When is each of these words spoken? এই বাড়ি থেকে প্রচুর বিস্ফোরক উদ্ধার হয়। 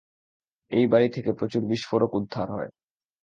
এই 0.71 0.85
বাড়ি 0.87 1.07
থেকে 1.09 1.31
প্রচুর 1.33 1.63
বিস্ফোরক 1.65 2.11
উদ্ধার 2.15 2.47
হয়। 2.51 2.69